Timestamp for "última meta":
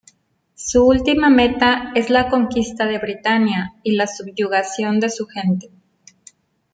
0.87-1.91